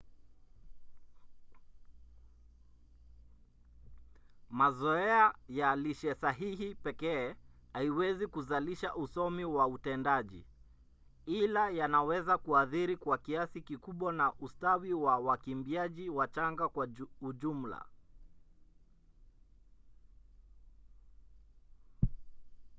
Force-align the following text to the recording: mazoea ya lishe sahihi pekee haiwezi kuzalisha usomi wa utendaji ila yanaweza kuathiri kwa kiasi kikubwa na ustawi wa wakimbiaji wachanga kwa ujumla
mazoea 4.49 5.33
ya 5.47 5.75
lishe 5.75 6.15
sahihi 6.15 6.75
pekee 6.75 7.35
haiwezi 7.73 8.27
kuzalisha 8.27 8.95
usomi 8.95 9.45
wa 9.45 9.67
utendaji 9.67 10.45
ila 11.25 11.69
yanaweza 11.69 12.37
kuathiri 12.37 12.97
kwa 12.97 13.17
kiasi 13.17 13.61
kikubwa 13.61 14.13
na 14.13 14.33
ustawi 14.33 14.93
wa 14.93 15.19
wakimbiaji 15.19 16.09
wachanga 16.09 16.69
kwa 16.69 16.87
ujumla 17.21 17.85